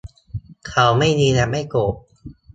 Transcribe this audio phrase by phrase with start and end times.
[0.67, 1.95] เขาไม่มีและไม่โกรธ